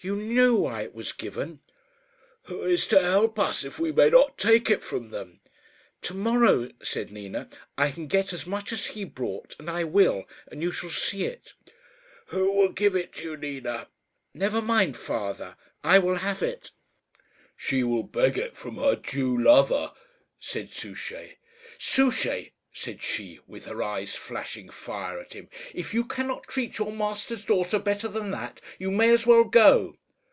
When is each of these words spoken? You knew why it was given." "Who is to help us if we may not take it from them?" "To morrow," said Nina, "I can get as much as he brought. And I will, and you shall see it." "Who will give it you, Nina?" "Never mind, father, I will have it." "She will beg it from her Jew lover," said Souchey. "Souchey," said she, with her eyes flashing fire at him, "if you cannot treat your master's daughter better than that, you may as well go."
You 0.00 0.14
knew 0.14 0.54
why 0.56 0.82
it 0.82 0.94
was 0.94 1.12
given." 1.12 1.60
"Who 2.44 2.62
is 2.64 2.86
to 2.88 3.00
help 3.00 3.38
us 3.38 3.64
if 3.64 3.78
we 3.78 3.92
may 3.92 4.10
not 4.10 4.36
take 4.36 4.68
it 4.70 4.84
from 4.84 5.08
them?" 5.08 5.40
"To 6.02 6.12
morrow," 6.14 6.70
said 6.82 7.10
Nina, 7.10 7.48
"I 7.78 7.90
can 7.92 8.06
get 8.06 8.34
as 8.34 8.46
much 8.46 8.72
as 8.74 8.88
he 8.88 9.04
brought. 9.04 9.56
And 9.58 9.70
I 9.70 9.84
will, 9.84 10.26
and 10.48 10.62
you 10.62 10.70
shall 10.70 10.90
see 10.90 11.24
it." 11.24 11.54
"Who 12.26 12.52
will 12.52 12.68
give 12.68 12.94
it 12.94 13.18
you, 13.22 13.38
Nina?" 13.38 13.88
"Never 14.34 14.60
mind, 14.60 14.98
father, 14.98 15.56
I 15.82 15.98
will 15.98 16.16
have 16.16 16.42
it." 16.42 16.72
"She 17.56 17.82
will 17.82 18.02
beg 18.04 18.36
it 18.36 18.54
from 18.54 18.76
her 18.76 18.96
Jew 18.96 19.42
lover," 19.42 19.92
said 20.38 20.74
Souchey. 20.74 21.38
"Souchey," 21.78 22.52
said 22.78 23.02
she, 23.02 23.40
with 23.46 23.64
her 23.64 23.82
eyes 23.82 24.14
flashing 24.14 24.68
fire 24.68 25.18
at 25.18 25.32
him, 25.32 25.48
"if 25.72 25.94
you 25.94 26.04
cannot 26.04 26.42
treat 26.46 26.76
your 26.76 26.92
master's 26.92 27.42
daughter 27.46 27.78
better 27.78 28.06
than 28.06 28.30
that, 28.30 28.60
you 28.78 28.90
may 28.90 29.08
as 29.08 29.26
well 29.26 29.44
go." 29.44 29.96